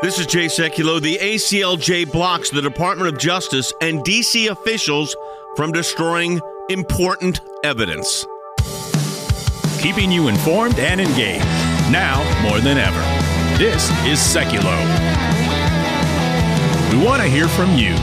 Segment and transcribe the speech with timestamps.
[0.00, 1.02] This is Jay Sekulow.
[1.02, 5.16] The ACLJ blocks the Department of Justice and DC officials
[5.56, 8.24] from destroying important evidence.
[9.80, 11.44] Keeping you informed and engaged.
[11.90, 13.00] Now more than ever.
[13.58, 14.78] This is Sekulow.
[16.92, 17.96] We want to hear from you.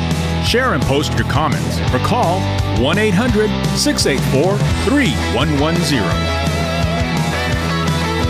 [0.44, 2.42] Share and post your comments or call
[2.82, 6.45] 1 800 684 3110.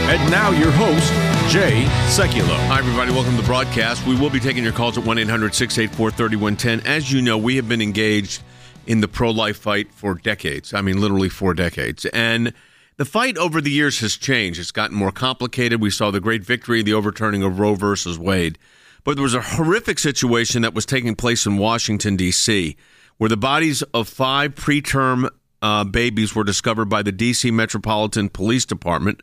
[0.08, 1.12] And now your host,
[1.52, 2.56] Jay Sekulow.
[2.68, 3.12] Hi, everybody.
[3.12, 4.06] Welcome to the broadcast.
[4.06, 6.88] We will be taking your calls at 1 800 684 3110.
[6.88, 8.44] As you know, we have been engaged
[8.86, 10.76] in the pro life fight for decades.
[10.76, 12.06] I mean, literally four decades.
[12.06, 12.54] And
[12.98, 14.60] the fight over the years has changed.
[14.60, 15.82] It's gotten more complicated.
[15.82, 18.60] We saw the great victory, the overturning of Roe versus Wade.
[19.04, 22.78] But there was a horrific situation that was taking place in Washington, D.C.,
[23.18, 25.30] where the bodies of five preterm
[25.64, 27.50] uh, babies were discovered by the D.C.
[27.50, 29.22] Metropolitan Police Department.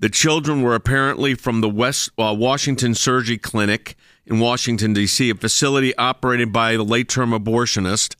[0.00, 5.34] The children were apparently from the West uh, Washington Surgery Clinic in Washington, D.C., a
[5.34, 8.14] facility operated by the late term abortionist.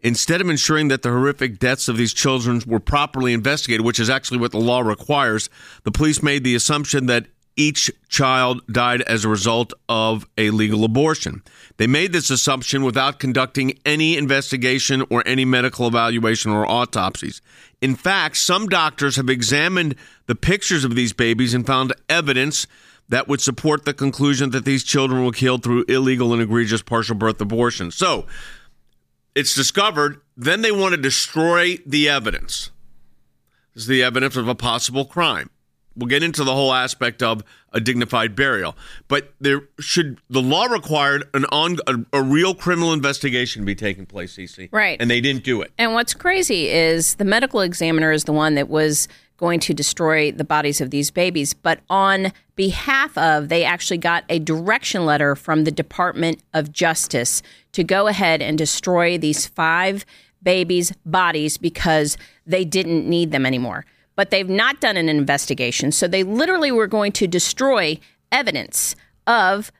[0.00, 4.10] Instead of ensuring that the horrific deaths of these children were properly investigated, which is
[4.10, 5.48] actually what the law requires,
[5.82, 7.26] the police made the assumption that
[7.56, 11.42] each child died as a result of a legal abortion.
[11.76, 17.40] They made this assumption without conducting any investigation or any medical evaluation or autopsies.
[17.80, 19.94] In fact, some doctors have examined
[20.26, 22.66] the pictures of these babies and found evidence
[23.08, 27.14] that would support the conclusion that these children were killed through illegal and egregious partial
[27.14, 27.90] birth abortion.
[27.90, 28.26] So
[29.34, 32.70] it's discovered, then they want to destroy the evidence.
[33.74, 35.50] This is the evidence of a possible crime.
[35.96, 38.76] We'll get into the whole aspect of a dignified burial,
[39.08, 44.06] but there should the law required an on a, a real criminal investigation be taking
[44.06, 44.68] place, Cece.
[44.72, 45.00] Right.
[45.00, 45.72] And they didn't do it.
[45.78, 50.30] And what's crazy is the medical examiner is the one that was going to destroy
[50.30, 55.34] the bodies of these babies, but on behalf of, they actually got a direction letter
[55.34, 57.42] from the Department of Justice
[57.72, 60.06] to go ahead and destroy these five
[60.42, 63.84] babies' bodies because they didn't need them anymore
[64.16, 65.92] but they've not done an investigation.
[65.92, 67.98] So they literally were going to destroy
[68.30, 68.94] evidence
[69.26, 69.72] of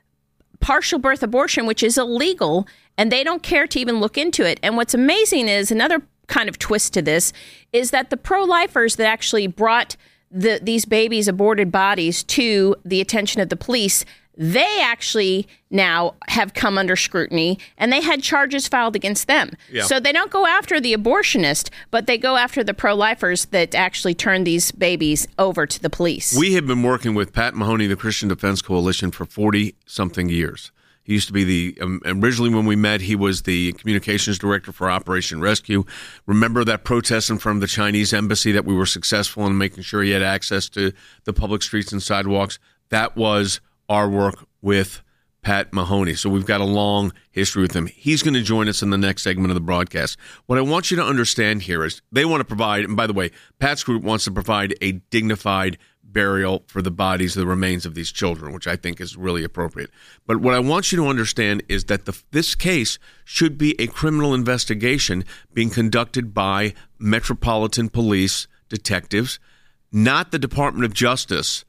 [0.59, 4.59] partial birth abortion, which is illegal, and they don't care to even look into it.
[4.63, 7.33] And what's amazing is another kind of twist to this
[7.71, 9.95] is that the pro lifers that actually brought
[10.31, 14.05] the, these babies' aborted bodies to the attention of the police
[14.37, 19.51] they actually now have come under scrutiny and they had charges filed against them.
[19.71, 19.83] Yeah.
[19.83, 23.75] So they don't go after the abortionist, but they go after the pro lifers that
[23.75, 26.37] actually turn these babies over to the police.
[26.37, 30.71] We have been working with Pat Mahoney, the Christian Defense Coalition, for 40 something years.
[31.05, 34.71] He used to be the um, originally when we met, he was the communications director
[34.71, 35.85] for Operation Rescue.
[36.25, 39.83] Remember that protest in front of the Chinese embassy that we were successful in making
[39.83, 40.93] sure he had access to
[41.25, 42.57] the public streets and sidewalks?
[42.89, 45.01] That was our work with
[45.45, 46.15] Pat Mahoney.
[46.15, 47.85] So we've got a long history with him.
[47.85, 50.17] He's going to join us in the next segment of the broadcast.
[50.47, 53.13] What I want you to understand here is they want to provide, and by the
[53.13, 53.29] way,
[53.59, 58.11] Pat's group wants to provide a dignified burial for the bodies, the remains of these
[58.11, 59.91] children, which I think is really appropriate.
[60.25, 63.85] But what I want you to understand is that the, this case should be a
[63.85, 69.39] criminal investigation being conducted by Metropolitan Police detectives,
[69.91, 71.65] not the Department of Justice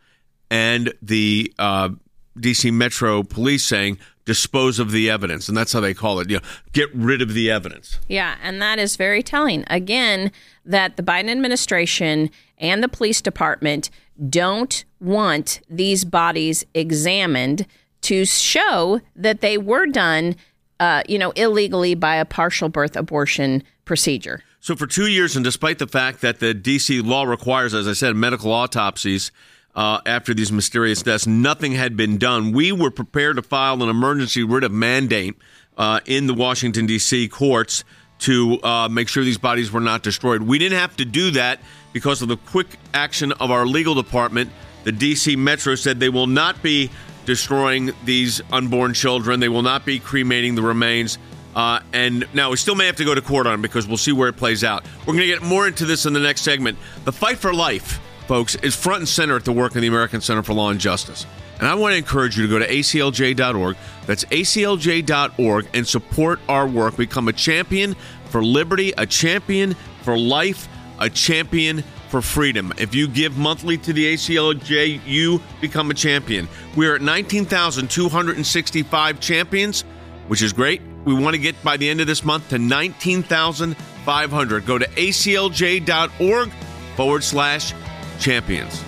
[0.51, 1.91] and the uh,
[2.37, 6.29] DC Metro Police saying dispose of the evidence, and that's how they call it.
[6.29, 6.43] You know,
[6.73, 7.99] get rid of the evidence.
[8.09, 9.65] Yeah, and that is very telling.
[9.69, 10.31] Again,
[10.65, 13.89] that the Biden administration and the police department
[14.29, 17.67] don't want these bodies examined
[18.03, 20.37] to show that they were done,
[20.81, 24.43] uh, you know, illegally by a partial birth abortion procedure.
[24.61, 27.93] So for two years, and despite the fact that the DC law requires, as I
[27.93, 29.31] said, medical autopsies
[29.77, 31.27] uh, after these mysterious deaths.
[31.27, 32.53] Nothing had been done.
[32.53, 35.37] We were prepared to file an emergency writ of mandate
[35.77, 37.29] uh, in the Washington, D.C.
[37.29, 37.85] courts
[38.21, 40.43] to uh, make sure these bodies were not destroyed.
[40.43, 41.61] We didn't have to do that
[41.93, 44.51] because of the quick action of our legal department.
[44.85, 45.37] The D.C.
[45.37, 46.91] Metro said they will not be
[47.27, 51.19] destroying these unborn children, they will not be cremating the remains.
[51.55, 54.13] Uh, and now we still may have to go to court on because we'll see
[54.13, 54.85] where it plays out.
[55.01, 56.79] We're going to get more into this in the next segment.
[57.05, 60.21] The fight for life folks, is front and center at the work of the American
[60.21, 61.27] Center for Law and Justice.
[61.59, 63.77] And I want to encourage you to go to aclj.org.
[64.07, 66.97] That's aclj.org and support our work.
[66.97, 67.95] Become a champion
[68.27, 70.69] for liberty, a champion for life,
[70.99, 72.75] a champion for freedom.
[72.79, 76.49] If you give monthly to the ACLJ, you become a champion.
[76.77, 79.83] We are at 19,265 champions,
[80.29, 80.83] which is great.
[81.05, 84.67] We want to get by the end of this month to 19,500.
[84.67, 86.51] Go to aclj.org
[86.97, 87.73] forward slash
[88.19, 88.83] champions.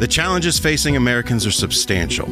[0.00, 2.28] The challenges facing Americans are substantial.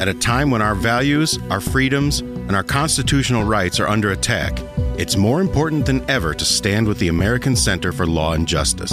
[0.00, 4.58] At a time when our values, our freedoms, and our constitutional rights are under attack,
[4.98, 8.92] it's more important than ever to stand with the American Center for Law and Justice.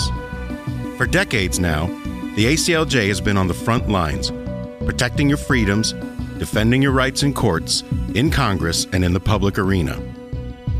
[0.97, 1.87] For decades now,
[2.35, 4.31] the ACLJ has been on the front lines,
[4.85, 5.93] protecting your freedoms,
[6.37, 9.99] defending your rights in courts, in Congress, and in the public arena.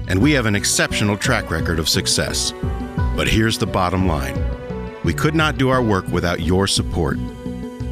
[0.08, 2.54] And we have an exceptional track record of success.
[3.16, 4.36] But here's the bottom line
[5.04, 7.18] we could not do our work without your support.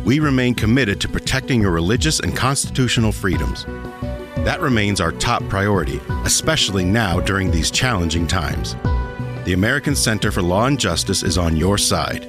[0.03, 3.65] We remain committed to protecting your religious and constitutional freedoms.
[4.43, 8.75] That remains our top priority, especially now during these challenging times.
[9.45, 12.25] The American Center for Law and Justice is on your side.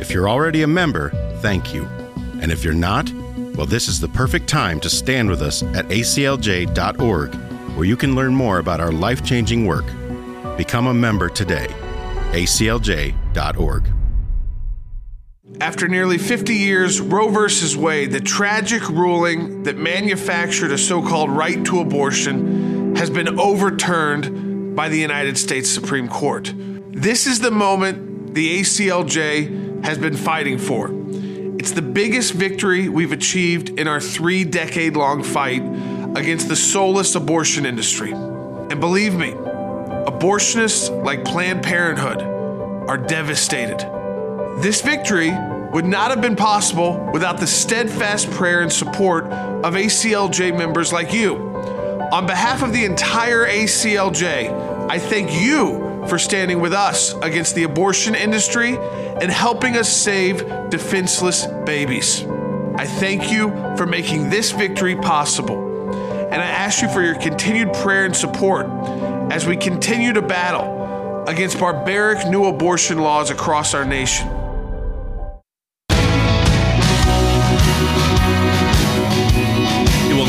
[0.00, 1.10] If you're already a member,
[1.40, 1.84] thank you.
[2.40, 3.12] And if you're not,
[3.54, 7.34] well, this is the perfect time to stand with us at aclj.org,
[7.74, 9.86] where you can learn more about our life changing work.
[10.56, 11.66] Become a member today.
[12.32, 13.84] aclj.org.
[15.60, 17.76] After nearly 50 years, Roe v.
[17.76, 24.74] Wade, the tragic ruling that manufactured a so called right to abortion, has been overturned
[24.74, 26.52] by the United States Supreme Court.
[26.90, 30.90] This is the moment the ACLJ has been fighting for.
[31.58, 35.62] It's the biggest victory we've achieved in our three decade long fight
[36.14, 38.12] against the soulless abortion industry.
[38.12, 42.22] And believe me, abortionists like Planned Parenthood
[42.88, 43.78] are devastated.
[44.62, 45.32] This victory
[45.72, 51.12] would not have been possible without the steadfast prayer and support of ACLJ members like
[51.12, 51.36] you.
[52.12, 57.64] On behalf of the entire ACLJ, I thank you for standing with us against the
[57.64, 60.38] abortion industry and helping us save
[60.70, 62.22] defenseless babies.
[62.76, 65.73] I thank you for making this victory possible.
[66.34, 68.66] And I ask you for your continued prayer and support
[69.30, 74.28] as we continue to battle against barbaric new abortion laws across our nation.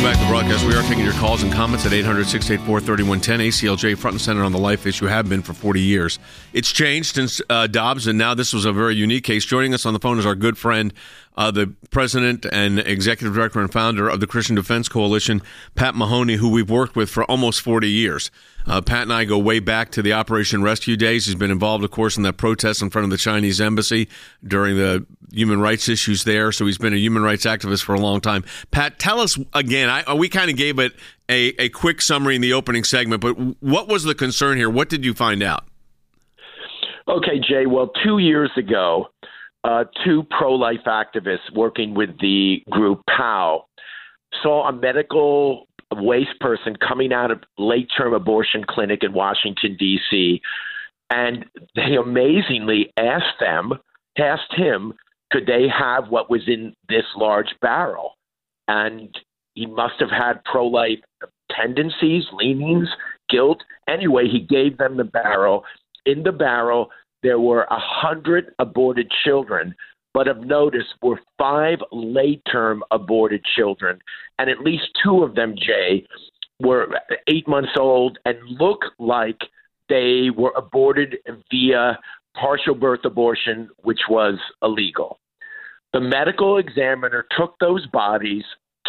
[0.05, 0.65] Back to the broadcast.
[0.67, 3.39] We are taking your calls and comments at 800 684 3110.
[3.39, 6.19] ACLJ front and center on the life issue have been for 40 years.
[6.53, 9.45] It's changed since uh, Dobbs, and now this was a very unique case.
[9.45, 10.93] Joining us on the phone is our good friend,
[11.37, 15.41] uh, the president and executive director and founder of the Christian Defense Coalition,
[15.75, 18.31] Pat Mahoney, who we've worked with for almost 40 years.
[18.67, 21.25] Uh, Pat and I go way back to the Operation Rescue days.
[21.25, 24.09] He's been involved, of course, in that protest in front of the Chinese embassy
[24.43, 26.51] during the human rights issues there.
[26.51, 28.43] So he's been a human rights activist for a long time.
[28.71, 29.89] Pat, tell us again.
[29.89, 30.93] I, we kind of gave it
[31.29, 34.69] a, a quick summary in the opening segment, but what was the concern here?
[34.69, 35.65] What did you find out?
[37.07, 37.67] Okay, Jay.
[37.67, 39.09] Well, two years ago,
[39.65, 43.65] uh, two pro life activists working with the group POW
[44.43, 50.41] saw a medical waste person coming out of late term abortion clinic in Washington, D.C.,
[51.09, 51.45] and
[51.75, 53.73] they amazingly asked them,
[54.17, 54.93] asked him,
[55.31, 58.13] could they have what was in this large barrel?
[58.67, 59.15] And
[59.53, 60.99] he must have had pro life
[61.51, 62.87] tendencies, leanings,
[63.29, 63.61] guilt.
[63.87, 65.63] Anyway, he gave them the barrel.
[66.05, 66.89] In the barrel,
[67.25, 69.73] there were a hundred aborted children,
[70.13, 73.97] but of notice were five late term aborted children,
[74.37, 76.05] and at least two of them, Jay,
[76.59, 76.87] were
[77.27, 79.39] eight months old and look like
[79.89, 81.15] they were aborted
[81.49, 81.97] via
[82.39, 85.17] partial birth abortion, which was illegal.
[85.93, 88.43] The medical examiner took those bodies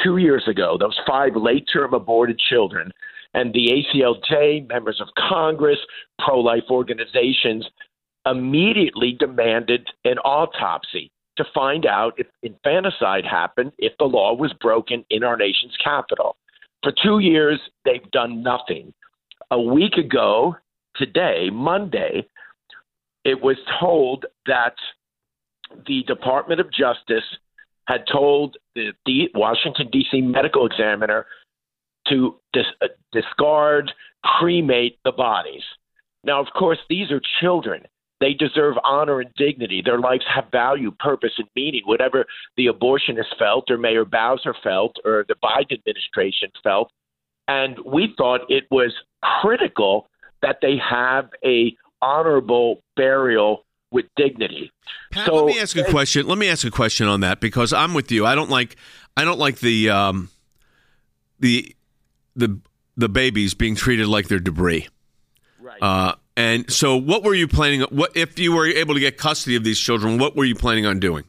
[0.04, 2.92] two years ago, those five late term aborted children,
[3.32, 5.78] and the ACLJ, members of Congress,
[6.18, 7.66] pro life organizations
[8.26, 15.04] immediately demanded an autopsy to find out if infanticide happened, if the law was broken
[15.10, 16.36] in our nation's capital.
[16.82, 18.92] For two years, they've done nothing.
[19.50, 20.56] A week ago,
[20.96, 22.26] today, Monday,
[23.24, 24.74] it was told that
[25.86, 27.24] the Department of Justice
[27.86, 28.92] had told the,
[29.34, 30.20] Washington, D.C.
[30.20, 31.26] medical examiner
[32.08, 33.92] to dis- uh, discard,
[34.24, 35.62] cremate the bodies.
[36.24, 37.82] Now, of course, these are children.
[38.20, 39.82] They deserve honor and dignity.
[39.84, 41.82] Their lives have value, purpose, and meaning.
[41.84, 42.24] Whatever
[42.56, 46.90] the abortionist felt, or Mayor Bowser felt, or the Biden administration felt.
[47.48, 48.92] And we thought it was
[49.42, 50.08] critical
[50.42, 54.72] that they have a honorable burial with dignity.
[55.12, 56.26] Pat, so, let me ask a question.
[56.26, 58.26] Let me ask a question on that because I'm with you.
[58.26, 58.76] I don't like
[59.16, 60.30] I don't like the um,
[61.38, 61.74] the
[62.34, 62.60] the
[62.96, 64.88] the babies being treated like they're debris.
[65.60, 65.78] Right.
[65.80, 67.82] Uh, and so, what were you planning?
[67.90, 70.18] What if you were able to get custody of these children?
[70.18, 71.24] What were you planning on doing?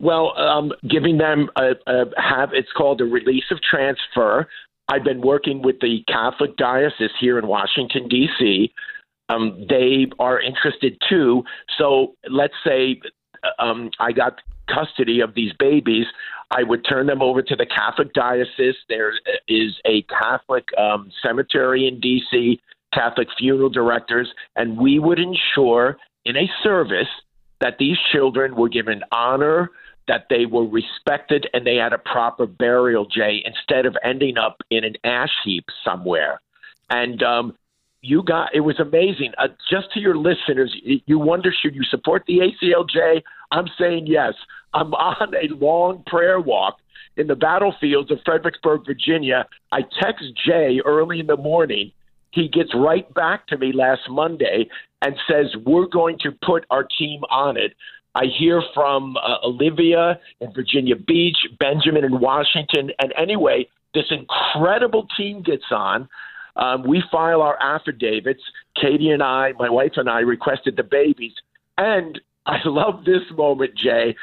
[0.00, 4.48] Well, um, giving them a, a have it's called a release of transfer.
[4.88, 8.72] I've been working with the Catholic Diocese here in Washington D.C.
[9.28, 11.44] Um, they are interested too.
[11.76, 13.00] So let's say
[13.58, 16.06] um, I got custody of these babies,
[16.50, 18.74] I would turn them over to the Catholic diocese.
[18.88, 19.12] There
[19.46, 22.60] is a Catholic um, cemetery in D.C.,
[22.92, 27.08] Catholic funeral directors, and we would ensure in a service
[27.60, 29.70] that these children were given honor,
[30.06, 34.58] that they were respected, and they had a proper burial, Jay, instead of ending up
[34.70, 36.40] in an ash heap somewhere.
[36.90, 37.56] And um,
[38.00, 39.32] you got it was amazing.
[39.38, 43.22] Uh, just to your listeners, you wonder should you support the ACLJ?
[43.50, 44.34] I'm saying yes.
[44.74, 46.78] I'm on a long prayer walk
[47.16, 49.46] in the battlefields of Fredericksburg, Virginia.
[49.72, 51.92] I text Jay early in the morning.
[52.30, 54.68] He gets right back to me last Monday
[55.02, 57.74] and says, We're going to put our team on it.
[58.14, 62.90] I hear from uh, Olivia in Virginia Beach, Benjamin in Washington.
[62.98, 66.08] And anyway, this incredible team gets on.
[66.56, 68.42] Um, we file our affidavits.
[68.80, 71.32] Katie and I, my wife and I, requested the babies.
[71.76, 74.16] And I love this moment, Jay.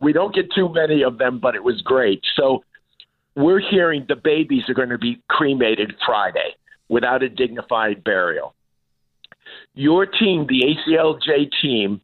[0.00, 2.22] We don't get too many of them, but it was great.
[2.36, 2.62] So
[3.34, 6.54] we're hearing the babies are going to be cremated Friday
[6.90, 8.54] without a dignified burial.
[9.74, 12.00] Your team, the ACLJ team,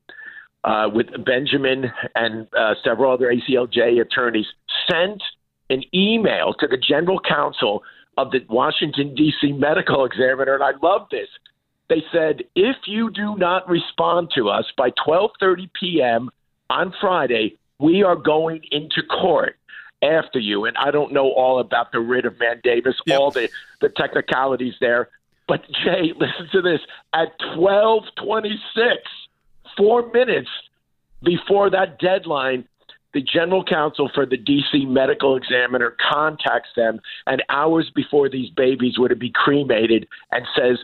[0.64, 4.46] uh, with Benjamin and uh, several other ACLJ attorneys,
[4.90, 5.22] sent
[5.68, 7.82] an email to the general counsel
[8.16, 9.52] of the Washington, D.C.
[9.52, 11.28] medical examiner, and I love this.
[11.88, 16.30] They said, if you do not respond to us by 12:30 p.m.
[16.70, 19.56] on Friday, we are going into court
[20.02, 20.64] after you.
[20.64, 23.20] And I don't know all about the writ of mandamus, yep.
[23.20, 23.48] all the,
[23.80, 25.08] the technicalities there.
[25.48, 26.80] But Jay, listen to this.
[27.12, 28.56] At 12:26,
[29.76, 30.50] four minutes
[31.22, 32.66] before that deadline,
[33.14, 38.98] the general counsel for the DC medical examiner contacts them, and hours before these babies
[38.98, 40.78] were to be cremated, and says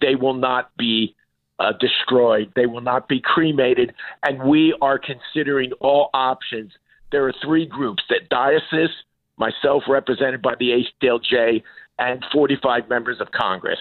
[0.00, 1.14] they will not be
[1.58, 2.52] uh, destroyed.
[2.56, 6.72] They will not be cremated, and we are considering all options.
[7.14, 8.90] There are three groups: that diocese,
[9.36, 11.62] myself, represented by the ACLJ,
[11.96, 13.78] and 45 members of Congress.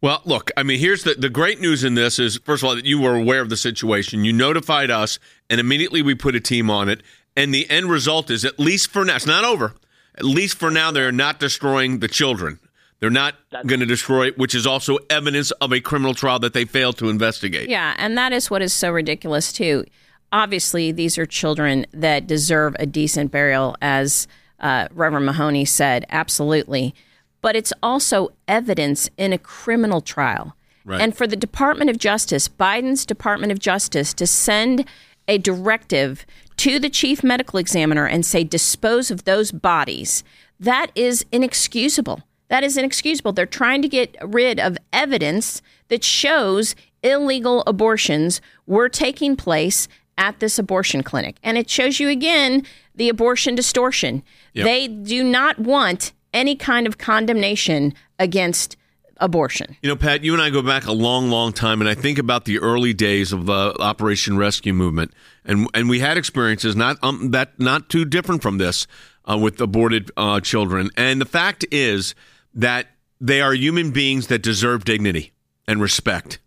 [0.00, 2.76] Well, look, I mean, here's the, the great news in this is, first of all,
[2.76, 4.24] that you were aware of the situation.
[4.24, 5.18] You notified us,
[5.50, 7.02] and immediately we put a team on it.
[7.36, 9.74] And the end result is, at least for now, it's not over.
[10.14, 12.60] At least for now, they're not destroying the children.
[13.00, 13.34] They're not
[13.66, 16.96] going to destroy it, which is also evidence of a criminal trial that they failed
[16.98, 17.68] to investigate.
[17.68, 19.84] Yeah, and that is what is so ridiculous, too.
[20.32, 24.26] Obviously, these are children that deserve a decent burial, as
[24.60, 26.06] uh, Reverend Mahoney said.
[26.08, 26.94] Absolutely.
[27.42, 30.56] But it's also evidence in a criminal trial.
[30.84, 31.00] Right.
[31.00, 34.86] And for the Department of Justice, Biden's Department of Justice, to send
[35.28, 36.24] a directive
[36.56, 40.24] to the chief medical examiner and say, dispose of those bodies,
[40.58, 42.22] that is inexcusable.
[42.48, 43.32] That is inexcusable.
[43.32, 50.38] They're trying to get rid of evidence that shows illegal abortions were taking place at
[50.40, 51.36] this abortion clinic.
[51.42, 52.64] And it shows you again
[52.94, 54.22] the abortion distortion.
[54.54, 54.64] Yep.
[54.64, 58.76] They do not want any kind of condemnation against
[59.18, 59.76] abortion.
[59.82, 62.18] You know, Pat, you and I go back a long, long time, and I think
[62.18, 65.12] about the early days of the Operation Rescue movement,
[65.44, 68.86] and and we had experiences not um, that not too different from this
[69.30, 70.90] uh, with aborted uh, children.
[70.96, 72.14] And the fact is
[72.54, 72.88] that
[73.20, 75.32] they are human beings that deserve dignity
[75.66, 76.40] and respect.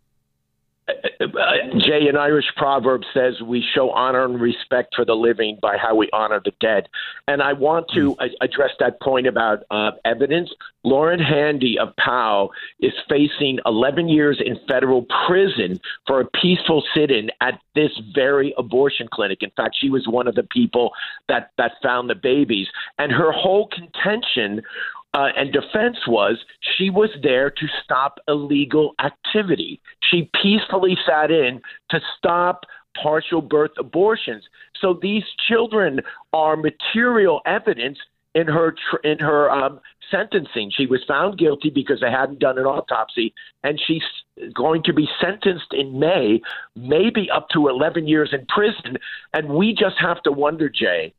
[1.77, 5.95] Jay, an Irish proverb says we show honor and respect for the living by how
[5.95, 6.87] we honor the dead.
[7.27, 8.29] And I want to mm.
[8.41, 10.49] address that point about uh, evidence.
[10.83, 17.11] Lauren Handy of Powell is facing 11 years in federal prison for a peaceful sit
[17.11, 19.39] in at this very abortion clinic.
[19.41, 20.91] In fact, she was one of the people
[21.27, 22.67] that, that found the babies.
[22.97, 24.61] And her whole contention
[25.15, 26.37] uh, and defense was
[26.77, 29.81] she was there to stop illegal activity.
[30.11, 32.65] She peacefully sat in to stop
[33.01, 34.43] partial birth abortions.
[34.81, 36.01] So these children
[36.33, 37.97] are material evidence
[38.33, 39.79] in her tr- in her um,
[40.11, 40.71] sentencing.
[40.75, 44.03] She was found guilty because they hadn't done an autopsy, and she's
[44.53, 46.41] going to be sentenced in May,
[46.75, 48.97] maybe up to 11 years in prison.
[49.33, 51.13] And we just have to wonder, Jay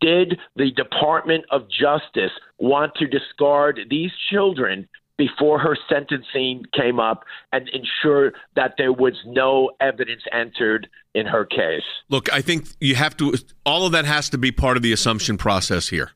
[0.00, 7.24] did the Department of Justice want to discard these children before her sentencing came up
[7.52, 11.82] and ensure that there was no evidence entered in her case?
[12.08, 14.92] Look, I think you have to, all of that has to be part of the
[14.92, 16.10] assumption process here.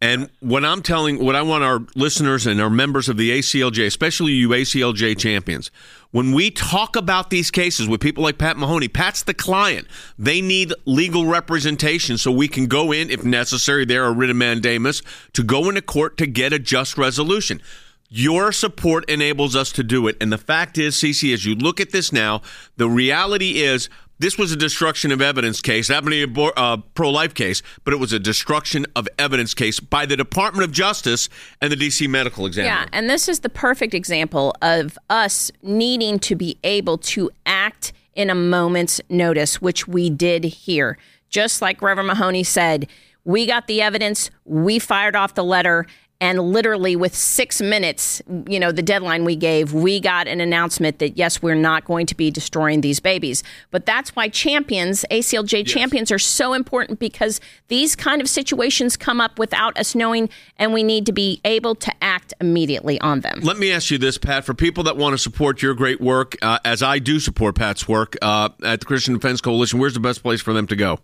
[0.00, 3.86] And what I'm telling, what I want our listeners and our members of the ACLJ,
[3.86, 5.70] especially you ACLJ champions,
[6.16, 9.86] when we talk about these cases with people like Pat Mahoney, Pat's the client.
[10.18, 14.36] They need legal representation so we can go in, if necessary, there a writ of
[14.36, 15.02] mandamus,
[15.34, 17.60] to go into court to get a just resolution.
[18.08, 20.16] Your support enables us to do it.
[20.18, 22.40] And the fact is, Cece, as you look at this now,
[22.78, 25.90] the reality is This was a destruction of evidence case.
[25.90, 29.78] not be a uh, pro life case, but it was a destruction of evidence case
[29.78, 31.28] by the Department of Justice
[31.60, 32.74] and the DC Medical Examiner.
[32.74, 37.92] Yeah, and this is the perfect example of us needing to be able to act
[38.14, 40.96] in a moment's notice, which we did here.
[41.28, 42.88] Just like Reverend Mahoney said,
[43.24, 45.84] we got the evidence, we fired off the letter,
[46.20, 50.98] and literally with six minutes, you know, the deadline we gave, we got an announcement
[50.98, 53.42] that yes, we're not going to be destroying these babies.
[53.70, 55.72] But that's why champions, ACLJ yes.
[55.72, 60.72] champions, are so important because these kind of situations come up without us knowing, and
[60.72, 63.40] we need to be able to act immediately on them.
[63.42, 64.44] Let me ask you this, Pat.
[64.44, 67.86] For people that want to support your great work, uh, as I do support Pat's
[67.86, 71.00] work uh, at the Christian Defense Coalition, where's the best place for them to go?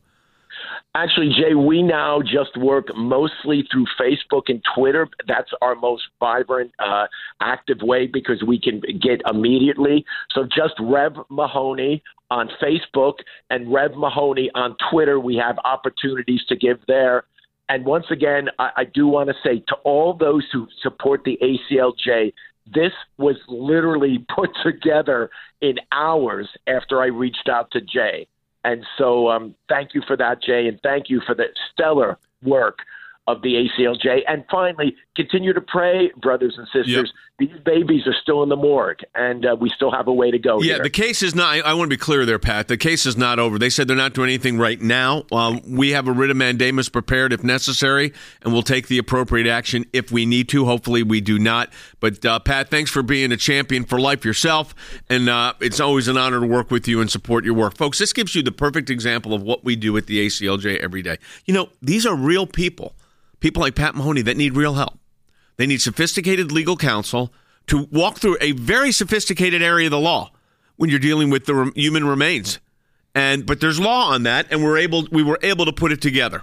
[0.95, 5.09] Actually, Jay, we now just work mostly through Facebook and Twitter.
[5.27, 7.07] That's our most vibrant, uh,
[7.41, 10.05] active way because we can get immediately.
[10.33, 13.15] So just Rev Mahoney on Facebook
[13.49, 15.19] and Rev Mahoney on Twitter.
[15.19, 17.25] We have opportunities to give there.
[17.71, 21.39] And once again, I, I do want to say to all those who support the
[21.43, 22.35] ACLJ,
[22.67, 25.31] this was literally put together
[25.63, 28.27] in hours after I reached out to Jay.
[28.65, 32.79] And so, um, thank you for that, Jay, and thank you for the stellar work
[33.29, 34.23] of the ACLJ.
[34.27, 37.13] And finally, continue to pray, brothers and sisters.
[37.39, 37.49] Yep.
[37.49, 40.39] These babies are still in the morgue, and uh, we still have a way to
[40.39, 40.61] go.
[40.61, 40.83] Yeah, here.
[40.85, 41.55] the case is not.
[41.55, 42.69] I, I, want to be clear there, Pat.
[42.69, 43.59] The case is not over.
[43.59, 45.25] They said they're not doing anything right now.
[45.33, 48.13] Um, we have a writ of mandamus prepared if necessary,
[48.43, 50.67] and we'll take the appropriate action if we need to.
[50.67, 51.73] Hopefully, we do not.
[52.01, 54.75] But uh, Pat, thanks for being a champion for life yourself,
[55.09, 57.99] and uh, it's always an honor to work with you and support your work, folks.
[57.99, 61.17] This gives you the perfect example of what we do at the ACLJ every day.
[61.47, 62.95] You know, these are real people
[63.43, 64.99] people like Pat Mahoney that need real help.
[65.59, 67.33] They need sophisticated legal counsel
[67.67, 70.33] to walk through a very sophisticated area of the law
[70.77, 72.59] when you're dealing with the human remains.
[73.15, 76.01] And but there's law on that, and we're able we were able to put it
[76.01, 76.43] together.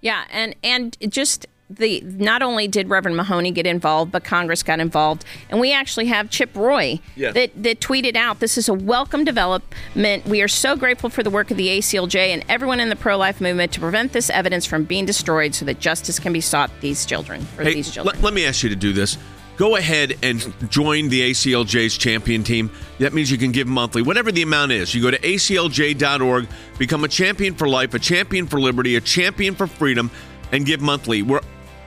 [0.00, 4.78] Yeah, and and just the not only did Reverend Mahoney get involved, but Congress got
[4.78, 7.34] involved, and we actually have Chip Roy yes.
[7.34, 10.26] that that tweeted out, "This is a welcome development.
[10.26, 13.40] We are so grateful for the work of the ACLJ and everyone in the pro-life
[13.40, 17.04] movement to prevent this evidence from being destroyed, so that justice can be sought these
[17.04, 19.18] children for hey, these children." Let, let me ask you to do this.
[19.56, 22.70] Go ahead and join the ACLJ's champion team.
[22.98, 24.94] That means you can give monthly, whatever the amount is.
[24.94, 26.46] You go to aclj.org,
[26.78, 30.10] become a champion for life, a champion for liberty, a champion for freedom,
[30.52, 31.22] and give monthly.
[31.22, 31.40] We're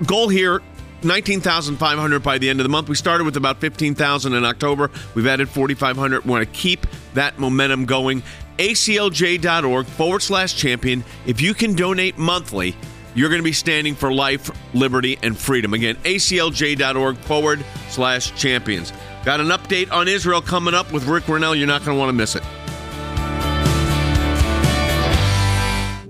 [0.06, 0.62] goal here
[1.04, 2.90] 19,500 by the end of the month.
[2.90, 4.92] We started with about 15,000 in October.
[5.16, 6.26] We've added 4,500.
[6.26, 8.24] We want to keep that momentum going.
[8.58, 11.04] ACLJ.org forward slash champion.
[11.26, 12.76] If you can donate monthly,
[13.16, 15.74] you're going to be standing for life, liberty, and freedom.
[15.74, 18.94] Again, ACLJ.org forward slash champions.
[19.26, 21.58] Got an update on Israel coming up with Rick Grenell.
[21.58, 22.44] You're not going to want to miss it.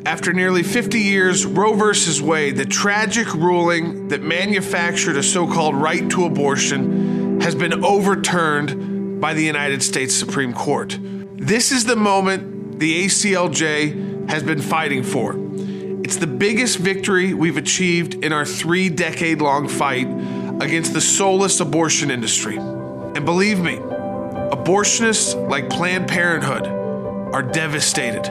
[0.10, 2.22] After nearly 50 years, Roe v.
[2.24, 9.22] Wade, the tragic ruling that manufactured a so called right to abortion, has been overturned
[9.22, 10.98] by the United States Supreme Court.
[11.36, 15.36] This is the moment the ACLJ has been fighting for.
[16.04, 20.08] It's the biggest victory we've achieved in our three decade long fight
[20.60, 22.58] against the soulless abortion industry.
[22.58, 28.24] And believe me, abortionists like Planned Parenthood are devastated.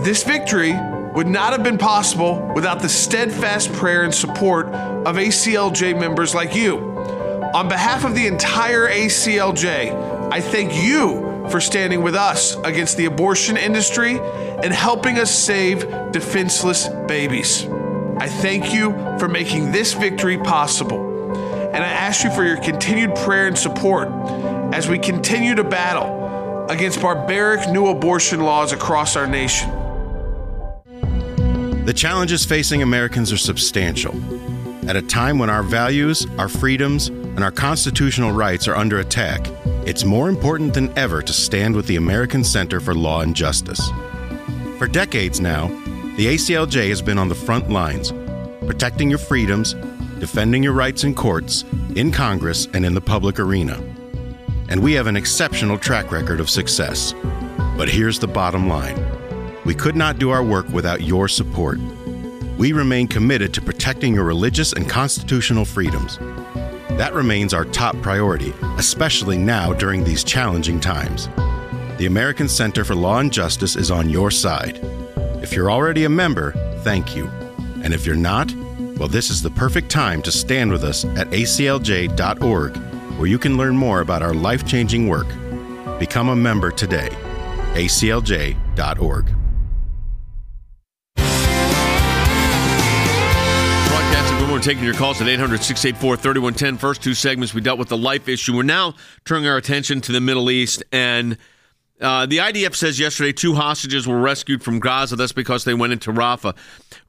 [0.00, 0.74] This victory
[1.16, 6.54] would not have been possible without the steadfast prayer and support of ACLJ members like
[6.54, 6.76] you.
[7.54, 13.06] On behalf of the entire ACLJ, I thank you for standing with us against the
[13.06, 17.64] abortion industry and helping us save defenseless babies.
[18.18, 21.32] I thank you for making this victory possible.
[21.32, 24.08] And I ask you for your continued prayer and support
[24.74, 29.75] as we continue to battle against barbaric new abortion laws across our nation.
[31.86, 34.12] The challenges facing Americans are substantial.
[34.88, 39.46] At a time when our values, our freedoms, and our constitutional rights are under attack,
[39.86, 43.80] it's more important than ever to stand with the American Center for Law and Justice.
[44.78, 45.68] For decades now,
[46.16, 48.10] the ACLJ has been on the front lines,
[48.66, 49.74] protecting your freedoms,
[50.18, 53.80] defending your rights in courts, in Congress, and in the public arena.
[54.68, 57.14] And we have an exceptional track record of success.
[57.76, 59.15] But here's the bottom line
[59.66, 61.78] we could not do our work without your support.
[62.56, 66.18] We remain committed to protecting your religious and constitutional freedoms.
[66.96, 71.26] That remains our top priority, especially now during these challenging times.
[71.98, 74.78] The American Center for Law and Justice is on your side.
[75.42, 76.52] If you're already a member,
[76.82, 77.26] thank you.
[77.82, 78.54] And if you're not,
[78.96, 82.76] well, this is the perfect time to stand with us at aclj.org,
[83.18, 85.26] where you can learn more about our life changing work.
[85.98, 87.08] Become a member today.
[87.74, 89.35] aclj.org
[94.56, 96.78] we're taking your calls at 800 684 3110.
[96.78, 98.56] First two segments, we dealt with the life issue.
[98.56, 98.94] We're now
[99.26, 100.82] turning our attention to the Middle East.
[100.90, 101.36] And
[102.00, 105.14] uh, the IDF says yesterday two hostages were rescued from Gaza.
[105.14, 106.56] That's because they went into Rafah.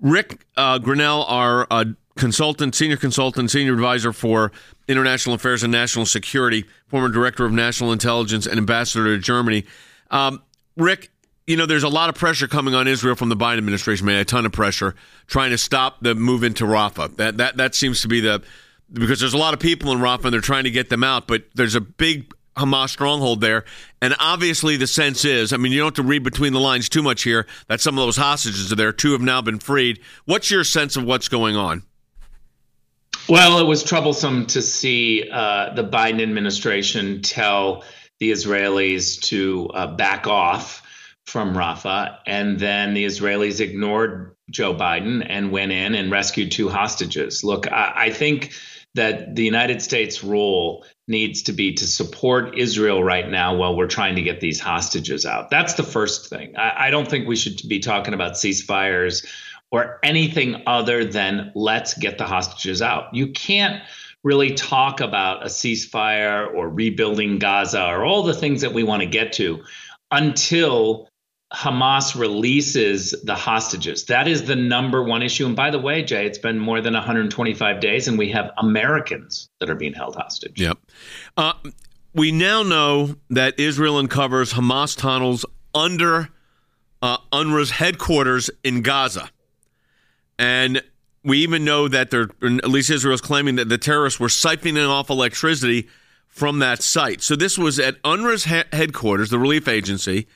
[0.02, 1.86] Rick uh, Grenell, our uh,
[2.18, 4.52] consultant, senior consultant, senior advisor for
[4.90, 9.64] international affairs and national security, former director of national intelligence and ambassador to Germany.
[10.12, 10.44] Um,
[10.76, 11.12] Rick,
[11.48, 14.20] you know, there's a lot of pressure coming on Israel from the Biden administration, man,
[14.20, 14.94] a ton of pressure
[15.28, 17.16] trying to stop the move into Rafah.
[17.16, 18.44] That that that seems to be the
[18.92, 21.28] because there's a lot of people in Rafah and they're trying to get them out,
[21.28, 23.66] but there's a big Hamas stronghold there.
[24.02, 26.90] And obviously, the sense is I mean, you don't have to read between the lines
[26.90, 28.92] too much here that some of those hostages are there.
[28.92, 30.02] Two have now been freed.
[30.26, 31.84] What's your sense of what's going on?
[33.30, 37.84] Well, it was troublesome to see uh, the Biden administration tell
[38.20, 40.82] the Israelis to uh, back off
[41.28, 42.18] from Rafah.
[42.26, 47.44] And then the Israelis ignored Joe Biden and went in and rescued two hostages.
[47.44, 48.54] Look, I, I think
[48.96, 53.88] that the United States role needs to be to support Israel right now while we're
[53.88, 55.50] trying to get these hostages out.
[55.50, 56.56] That's the first thing.
[56.58, 59.26] I, I don't think we should be talking about ceasefires
[59.70, 63.14] or anything other than let's get the hostages out.
[63.14, 63.84] You can't
[64.24, 69.02] really talk about a ceasefire or rebuilding Gaza or all the things that we want
[69.02, 69.64] to get to
[70.10, 71.10] until
[71.54, 74.06] Hamas releases the hostages.
[74.06, 75.46] That is the number one issue.
[75.46, 79.50] And by the way, Jay, it's been more than 125 days, and we have Americans
[79.60, 80.60] that are being held hostage.
[80.60, 80.78] Yep.
[81.38, 81.54] Uh,
[82.14, 86.30] we now know that Israel uncovers Hamas tunnels under
[87.02, 89.30] uh, UNRWA's headquarters in Gaza.
[90.38, 90.82] And
[91.24, 95.10] we even know that they're, at least Israel's claiming that the terrorists were siphoning off
[95.10, 95.88] electricity
[96.28, 97.22] from that site.
[97.22, 100.28] So this was at UNRWA's he- headquarters, the relief agency,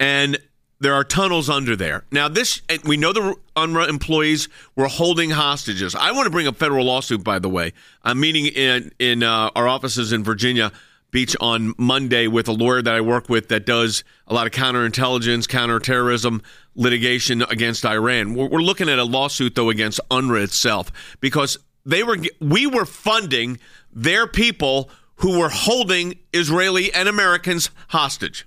[0.00, 0.38] and
[0.80, 2.04] there are tunnels under there.
[2.10, 5.94] Now, this we know the UNRWA employees were holding hostages.
[5.94, 7.72] I want to bring a federal lawsuit, by the way.
[8.02, 10.72] I'm meeting in in uh, our offices in Virginia
[11.10, 14.52] Beach on Monday with a lawyer that I work with that does a lot of
[14.52, 16.42] counterintelligence, counterterrorism
[16.74, 18.34] litigation against Iran.
[18.34, 22.84] We're, we're looking at a lawsuit though against UNRWA itself because they were we were
[22.84, 23.58] funding
[23.92, 28.46] their people who were holding Israeli and Americans hostage.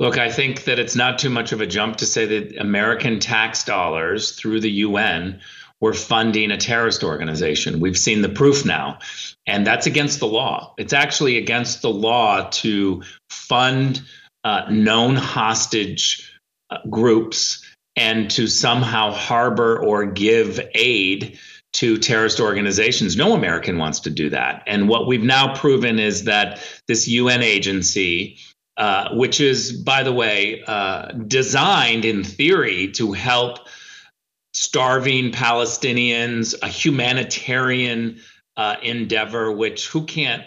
[0.00, 3.18] Look, I think that it's not too much of a jump to say that American
[3.18, 5.40] tax dollars through the UN
[5.80, 7.80] were funding a terrorist organization.
[7.80, 8.98] We've seen the proof now.
[9.46, 10.74] And that's against the law.
[10.78, 14.02] It's actually against the law to fund
[14.44, 16.32] uh, known hostage
[16.70, 17.64] uh, groups
[17.96, 21.38] and to somehow harbor or give aid
[21.74, 23.16] to terrorist organizations.
[23.16, 24.62] No American wants to do that.
[24.66, 28.38] And what we've now proven is that this UN agency
[28.78, 33.58] uh, which is, by the way, uh, designed in theory to help
[34.52, 38.20] starving Palestinians, a humanitarian
[38.56, 40.44] uh, endeavor, which who can't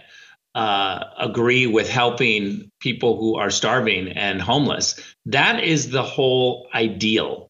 [0.56, 4.98] uh, agree with helping people who are starving and homeless?
[5.26, 7.50] That is the whole ideal.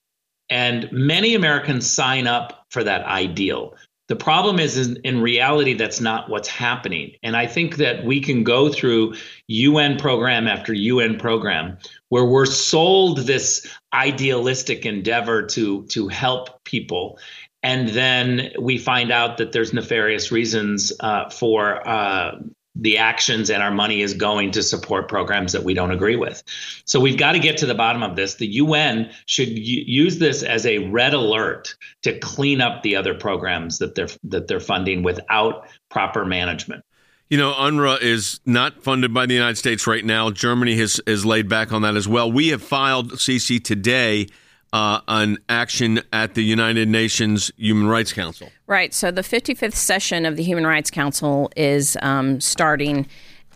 [0.49, 3.75] And many Americans sign up for that ideal.
[4.11, 7.13] The problem is, in, reality, that's not what's happening.
[7.23, 9.15] And I think that we can go through
[9.47, 11.77] UN program after UN program
[12.09, 17.19] where we're sold this idealistic endeavor to, to help people.
[17.63, 22.37] And then we find out that there's nefarious reasons uh, for uh,
[22.75, 26.41] the actions and our money is going to support programs that we don't agree with.
[26.85, 28.35] So we've got to get to the bottom of this.
[28.35, 33.79] The UN should use this as a red alert to clean up the other programs
[33.79, 36.85] that they're that they're funding without proper management.
[37.29, 40.31] You know, UNRWA is not funded by the United States right now.
[40.31, 42.29] Germany has, has laid back on that as well.
[42.29, 44.27] We have filed Cece today
[44.73, 48.49] uh, an action at the United Nations Human Rights Council.
[48.67, 48.93] Right.
[48.93, 53.07] So the 55th session of the Human Rights Council is um, starting,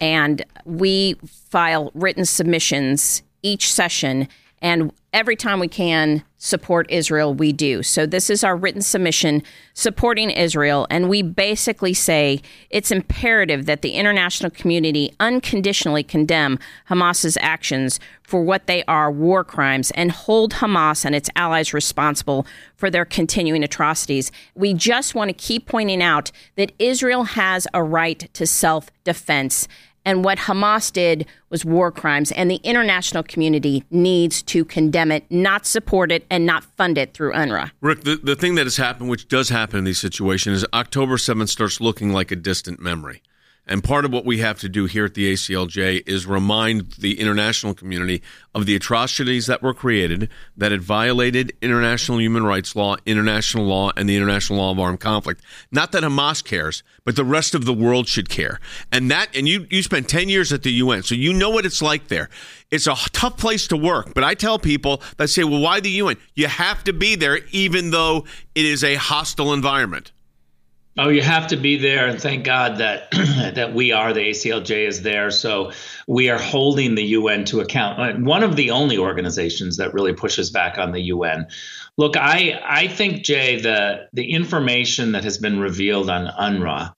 [0.02, 4.28] and we file written submissions each session.
[4.62, 7.84] And every time we can support Israel, we do.
[7.84, 10.88] So this is our written submission supporting Israel.
[10.90, 18.44] And we basically say it's imperative that the international community unconditionally condemn Hamas's actions for
[18.44, 23.64] what they are war crimes and hold Hamas and its allies responsible for their continuing
[23.64, 24.32] atrocities.
[24.56, 29.68] We just want to keep pointing out that Israel has a right to self defense
[30.06, 35.26] and what Hamas did was war crimes, and the international community needs to condemn it,
[35.30, 37.72] not support it, and not fund it through UNRWA.
[37.82, 41.18] Rick, the, the thing that has happened, which does happen in these situations, is October
[41.18, 43.22] 7th starts looking like a distant memory.
[43.68, 47.20] And part of what we have to do here at the ACLJ is remind the
[47.20, 48.22] international community
[48.54, 53.92] of the atrocities that were created, that it violated international human rights law, international law,
[53.98, 55.42] and the international law of armed conflict.
[55.72, 58.60] Not that Hamas cares, but the rest of the world should care.
[58.92, 61.66] And that, and you, you spent 10 years at the UN, so you know what
[61.66, 62.30] it's like there.
[62.70, 65.90] It's a tough place to work, but I tell people that say, well, why the
[65.90, 66.18] UN?
[66.36, 70.12] You have to be there even though it is a hostile environment.
[70.98, 73.12] Oh, you have to be there, and thank God that
[73.56, 75.30] that we are the ACLJ is there.
[75.30, 75.74] So
[76.08, 78.00] we are holding the UN to account.
[78.00, 81.48] Uh, one of the only organizations that really pushes back on the UN.
[81.98, 86.94] Look, I I think Jay the the information that has been revealed on UNRWA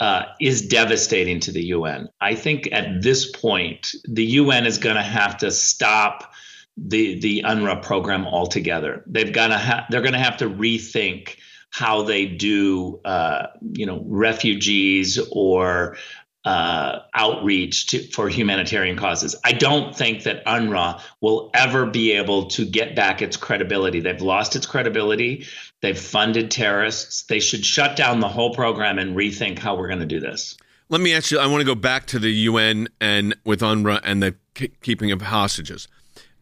[0.00, 2.08] uh, is devastating to the UN.
[2.20, 6.32] I think at this point the UN is going to have to stop
[6.78, 9.02] the the UNRWA program altogether.
[9.06, 11.36] They've got to ha- they're going to have to rethink
[11.76, 15.98] how they do, uh, you know, refugees or
[16.46, 19.36] uh, outreach to, for humanitarian causes.
[19.44, 24.00] I don't think that UNRWA will ever be able to get back its credibility.
[24.00, 25.44] They've lost its credibility.
[25.82, 27.24] They've funded terrorists.
[27.24, 30.56] They should shut down the whole program and rethink how we're going to do this.
[30.88, 31.38] Let me ask you.
[31.38, 34.34] I want to go back to the UN and with UNRWA and the
[34.80, 35.88] keeping of hostages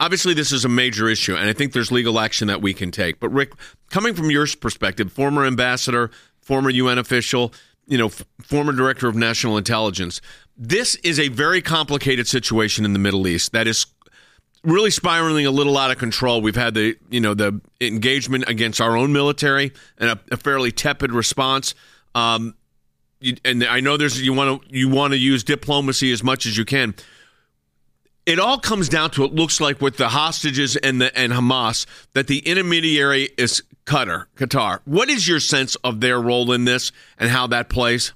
[0.00, 2.90] obviously this is a major issue, and I think there's legal action that we can
[2.90, 3.20] take.
[3.20, 3.52] But Rick,
[3.90, 7.52] coming from your perspective, former ambassador, former UN official,
[7.86, 10.20] you know, f- former director of national intelligence,
[10.56, 13.86] this is a very complicated situation in the Middle East that is
[14.62, 16.40] really spiraling a little out of control.
[16.40, 20.72] We've had the you know the engagement against our own military and a, a fairly
[20.72, 21.74] tepid response.
[22.14, 22.54] Um,
[23.20, 26.46] you, and I know there's you want to you want to use diplomacy as much
[26.46, 26.94] as you can
[28.26, 31.86] it all comes down to it looks like with the hostages and the and Hamas
[32.12, 34.26] that the intermediary is Qatar.
[34.36, 34.80] Qatar.
[34.84, 38.12] What is your sense of their role in this and how that plays?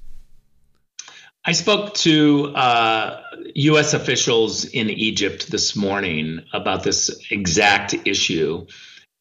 [1.44, 3.22] I spoke to uh,
[3.54, 3.94] U.S.
[3.94, 8.66] officials in Egypt this morning about this exact issue,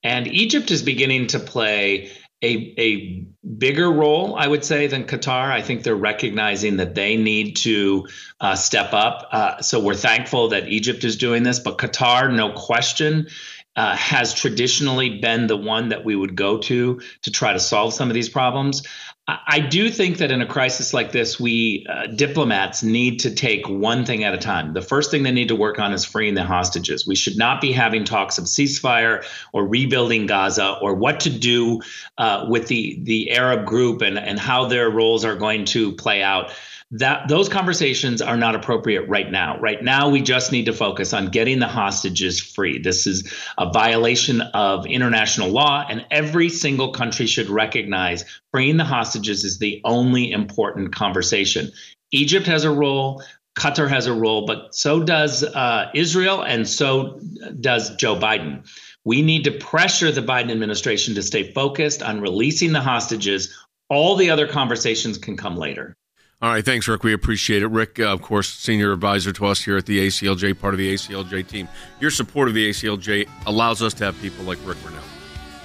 [0.03, 2.11] and Egypt is beginning to play
[2.43, 3.25] a, a
[3.57, 5.51] bigger role, I would say, than Qatar.
[5.51, 8.07] I think they're recognizing that they need to
[8.39, 9.27] uh, step up.
[9.31, 13.27] Uh, so we're thankful that Egypt is doing this, but Qatar, no question,
[13.75, 17.93] uh, has traditionally been the one that we would go to to try to solve
[17.93, 18.83] some of these problems.
[19.29, 23.67] I do think that in a crisis like this, we uh, diplomats need to take
[23.67, 24.71] one thing at a time.
[24.71, 27.05] The first thing they need to work on is freeing the hostages.
[27.05, 31.81] We should not be having talks of ceasefire or rebuilding Gaza or what to do
[32.17, 36.23] uh, with the the Arab group and and how their roles are going to play
[36.23, 36.51] out
[36.91, 39.59] that those conversations are not appropriate right now.
[39.59, 42.79] Right now, we just need to focus on getting the hostages free.
[42.79, 48.23] This is a violation of international law, and every single country should recognize
[48.53, 51.71] freeing the hostages is the only important conversation.
[52.11, 53.21] Egypt has a role.
[53.57, 57.19] Qatar has a role, but so does uh, Israel, and so
[57.59, 58.65] does Joe Biden.
[59.03, 63.57] We need to pressure the Biden administration to stay focused on releasing the hostages.
[63.89, 65.95] All the other conversations can come later.
[66.39, 67.03] All right, thanks, Rick.
[67.03, 67.67] We appreciate it.
[67.67, 70.93] Rick, uh, of course, senior advisor to us here at the ACLJ, part of the
[70.93, 71.67] ACLJ team.
[71.99, 75.01] Your support of the ACLJ allows us to have people like Rick Grenell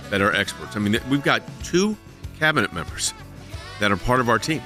[0.08, 0.74] that are experts.
[0.74, 1.94] I mean, we've got two
[2.38, 3.12] cabinet members
[3.80, 4.62] that are part of our team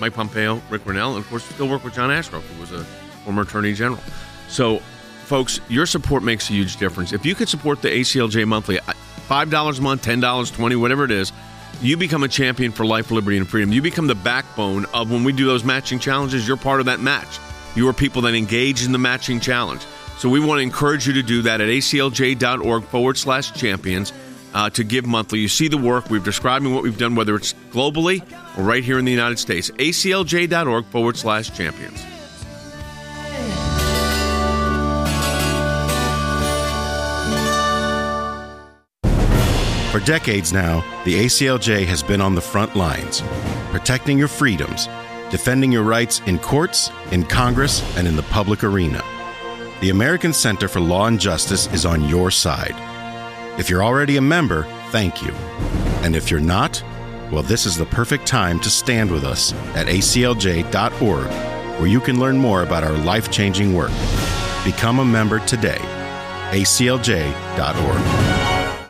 [0.00, 2.82] Mike Pompeo, Rick Grenell, and of course, still work with John Ashcroft, who was a
[3.24, 4.00] former attorney general.
[4.48, 4.78] So,
[5.26, 7.12] folks, your support makes a huge difference.
[7.12, 11.30] If you could support the ACLJ monthly, $5 a month, $10, 20 whatever it is,
[11.82, 13.72] you become a champion for life, liberty, and freedom.
[13.72, 17.00] You become the backbone of when we do those matching challenges, you're part of that
[17.00, 17.38] match.
[17.74, 19.82] You are people that engage in the matching challenge.
[20.18, 24.12] So we want to encourage you to do that at aclj.org forward slash champions
[24.54, 25.40] uh, to give monthly.
[25.40, 26.10] You see the work.
[26.10, 28.22] We've described what we've done, whether it's globally
[28.56, 29.70] or right here in the United States.
[29.70, 32.04] aclj.org forward slash champions.
[39.92, 43.20] For decades now, the ACLJ has been on the front lines,
[43.72, 44.88] protecting your freedoms,
[45.30, 49.04] defending your rights in courts, in Congress, and in the public arena.
[49.82, 52.74] The American Center for Law and Justice is on your side.
[53.60, 55.32] If you're already a member, thank you.
[56.00, 56.82] And if you're not,
[57.30, 61.26] well, this is the perfect time to stand with us at aclj.org,
[61.78, 63.92] where you can learn more about our life changing work.
[64.64, 65.80] Become a member today.
[66.52, 68.41] aclj.org.